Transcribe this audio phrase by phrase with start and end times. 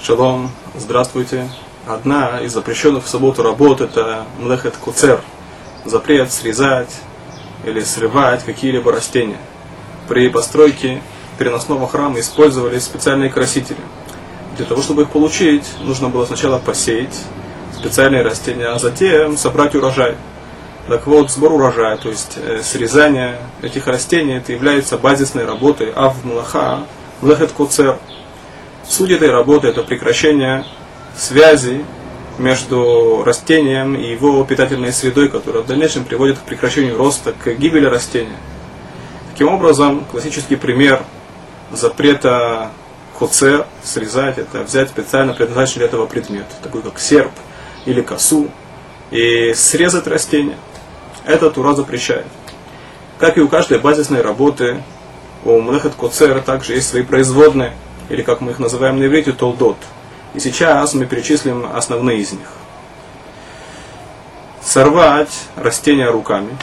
[0.00, 1.48] Шалом, здравствуйте.
[1.84, 5.20] Одна из запрещенных в субботу работ это млехет куцер,
[5.84, 6.94] запрет срезать
[7.64, 9.38] или срывать какие-либо растения.
[10.06, 11.02] При постройке
[11.36, 13.80] переносного храма использовали специальные красители.
[14.56, 17.18] Для того, чтобы их получить, нужно было сначала посеять
[17.76, 20.14] специальные растения, а затем собрать урожай.
[20.86, 26.24] Так вот, сбор урожая, то есть э, срезание этих растений, это является базисной работой Ав
[26.24, 26.84] Млаха,
[27.20, 27.98] Млехет Куцер–
[28.88, 30.64] Суть этой работы– это прекращение
[31.14, 31.84] связи
[32.38, 37.84] между растением и его питательной средой, которая в дальнейшем приводит к прекращению роста, к гибели
[37.84, 38.36] растения.
[39.30, 41.02] Таким образом, классический пример
[41.70, 42.70] запрета
[43.18, 47.32] хоце, срезать, это взять специально предназначенный для этого предмет, такой как серп
[47.84, 48.48] или косу,
[49.10, 50.56] и срезать растение.
[51.26, 52.26] Это Тура запрещает.
[53.18, 54.82] Как и у каждой базисной работы,
[55.44, 57.74] у Млехет Коцера также есть свои производные–
[58.08, 59.76] или как мы их называем на иврите, толдот.
[60.34, 62.48] И сейчас мы перечислим основные из них.
[64.62, 66.56] Сорвать растения руками.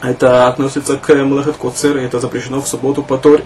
[0.00, 3.44] Это относится к млахет коцер, и это запрещено в субботу по Торе.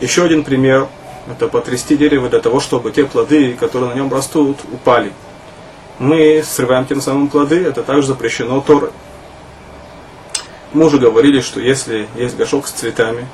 [0.00, 0.88] Еще один пример–
[1.30, 5.12] это потрясти дерево для того, чтобы те плоды, которые на нем растут, упали.
[5.98, 8.90] Мы срываем тем самым плоды, это также запрещено Торой.
[10.72, 13.28] Мы уже говорили, что если есть горшок с цветами,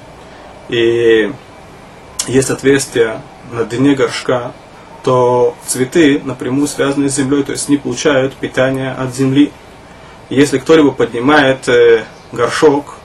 [0.68, 1.32] и
[2.28, 4.52] есть отверстие на дне горшка,
[5.02, 9.52] то цветы напрямую связаны с землей, то есть не получают питания от земли.
[10.28, 12.96] если кто-либо поднимает э, горшок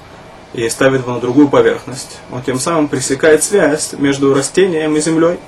[0.54, 5.40] и ставит его на другую поверхность, он тем самым пресекает связь между растением и землей.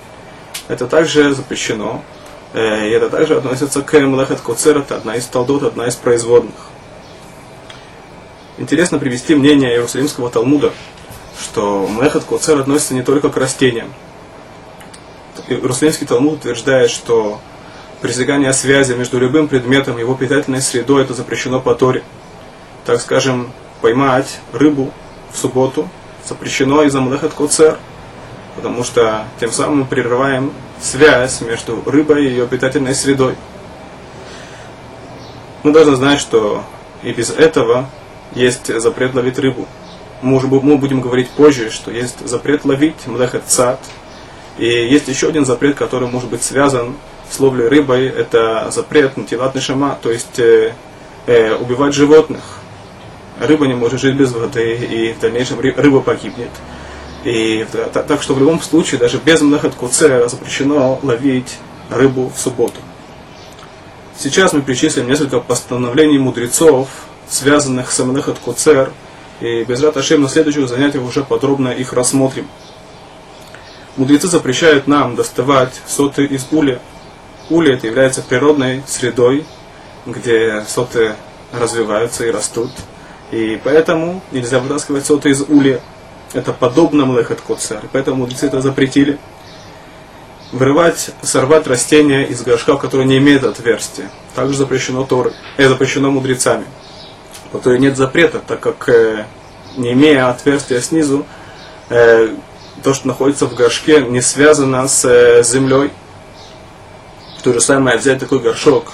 [0.70, 2.02] Это также запрещено.
[2.54, 6.56] Э, и это также относится к Млехет Коцер, это одна из талдот, одна из производных.
[8.58, 10.72] Интересно привести мнение Иерусалимского Талмуда,
[11.40, 13.94] что Мехат Коцер относится не только к растениям.
[15.48, 17.40] Иерусалимский Талмуд утверждает, что
[18.02, 22.04] пресекание связи между любым предметом и его питательной средой это запрещено по Торе.
[22.86, 23.52] Так скажем,
[23.82, 24.92] поймать рыбу
[25.32, 25.88] в субботу
[26.26, 27.78] запрещено из-за Млехат Коцер,
[28.56, 33.36] потому что тем самым мы прерываем связь между рыбой и ее питательной средой.
[35.64, 36.64] Мы должны знать, что
[37.04, 37.88] и без этого
[38.34, 39.68] есть запрет ловить рыбу
[40.26, 43.80] мы, уже, мы будем говорить позже, что есть запрет ловить, млехет цат.
[44.58, 46.96] И есть еще один запрет, который может быть связан
[47.30, 50.74] с ловлей рыбой, это запрет на шама, то есть э,
[51.28, 52.42] э, убивать животных.
[53.40, 56.52] Рыба не может жить без воды, и в дальнейшем рыба погибнет.
[57.26, 61.58] И так, так что в любом случае, даже без млехет куце запрещено ловить
[61.90, 62.80] рыбу в субботу.
[64.18, 66.88] Сейчас мы перечислим несколько постановлений мудрецов,
[67.28, 68.92] связанных с млехет куцер,
[69.42, 72.48] и без Раташем на следующих занятиях уже подробно их рассмотрим.
[73.98, 76.80] Мудрецы запрещают нам доставать соты из уля.
[77.50, 79.46] Уля это является природной средой,
[80.06, 81.16] где соты
[81.54, 82.72] развиваются и растут.
[83.32, 85.80] И поэтому нельзя вытаскивать соты из уля.
[86.34, 87.82] Это подобно млехат коцер.
[87.92, 89.18] Поэтому мудрецы это запретили.
[90.52, 94.10] Вырывать, сорвать растения из горшка, которые не имеют отверстия.
[94.36, 95.34] Также запрещено Торы.
[95.58, 96.66] Это запрещено мудрецами
[97.56, 99.24] по той нет запрета, так как э,
[99.78, 101.26] не имея отверстия снизу,
[101.90, 102.28] э,
[102.84, 105.92] то, что находится в горшке, не связано с э, землей.
[107.44, 108.92] То же самое взять такой горшок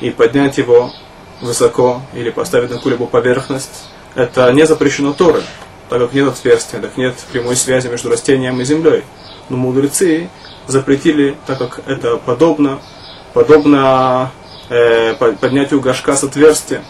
[0.00, 0.92] и поднять его
[1.40, 5.42] высоко или поставить на какую-либо поверхность, это не запрещено Торы,
[5.88, 9.02] так как нет отверстия, так нет прямой связи между растением и землей.
[9.48, 10.30] Но мудрецы
[10.68, 12.78] запретили, так как это подобно,
[13.32, 14.30] подобно
[14.68, 16.84] э, поднятию горшка с отверстия.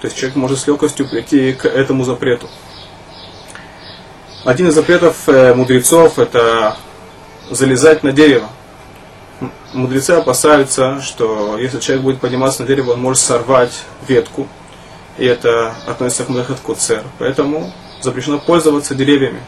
[0.00, 2.48] То есть человек может с легкостью прийти к этому запрету.
[4.44, 6.76] Один из запретов э, мудрецов это
[7.50, 8.48] залезать на дерево.
[9.74, 14.48] Мудрецы опасаются, что если человек будет подниматься на дерево, он может сорвать ветку.
[15.18, 17.04] И это относится к Млехат Куцер.
[17.18, 19.40] Поэтому запрещено пользоваться деревьями.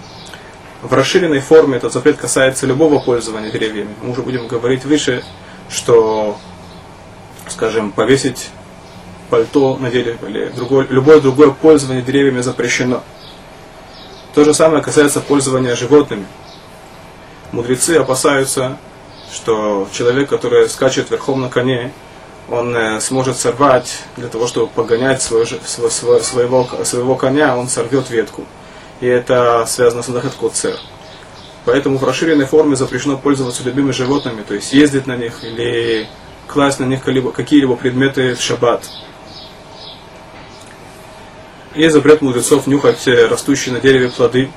[0.82, 3.94] В расширенной форме этот запрет касается любого пользования деревьями.
[4.02, 5.24] Мы уже будем говорить выше,
[5.70, 6.36] что,
[7.48, 8.50] скажем, повесить
[9.32, 13.02] пальто на дереве или другое, любое другое пользование деревьями запрещено.
[14.34, 16.26] То же самое касается пользования животными.
[17.50, 18.76] Мудрецы опасаются,
[19.32, 21.92] что человек, который скачет верхом на коне,
[22.50, 28.10] он э, сможет сорвать для того, чтобы погонять свой, свой, своего, своего коня, он сорвет
[28.10, 28.44] ветку.
[29.00, 30.76] И это связано с Нахат Коцер.
[31.64, 36.06] Поэтому в расширенной форме запрещено пользоваться любыми животными, то есть ездить на них или
[36.48, 38.90] класть на них какие-либо предметы в шаббат.
[41.74, 44.50] Есть запрет мудрецов нюхать растущие на дереве плоды.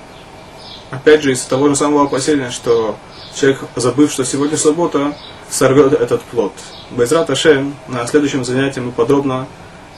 [0.91, 2.97] Опять же, из того же самого опасения, что
[3.33, 5.15] человек, забыв, что сегодня суббота,
[5.49, 6.53] сорвет этот плод.
[6.91, 9.47] Безрат Ашем, на следующем занятии мы подробно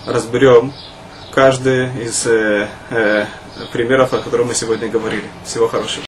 [0.05, 0.73] разберем
[1.31, 3.25] каждый из э, э,
[3.71, 5.25] примеров, о которых мы сегодня говорили.
[5.45, 6.06] Всего хорошего.